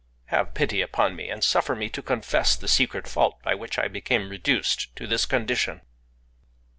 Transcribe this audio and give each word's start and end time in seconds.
Have 0.33 0.55
pity 0.55 0.81
upon 0.81 1.15
me, 1.15 1.29
and 1.29 1.43
suffer 1.43 1.75
me 1.75 1.87
to 1.89 2.01
confess 2.01 2.55
the 2.55 2.67
secret 2.67 3.07
fault 3.07 3.39
by 3.43 3.53
which 3.53 3.77
I 3.77 3.87
became 3.87 4.29
reduced 4.31 4.95
to 4.95 5.05
this 5.05 5.27
condition. 5.27 5.81